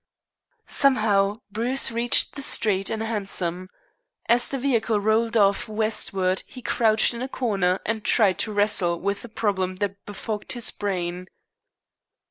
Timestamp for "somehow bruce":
0.65-1.91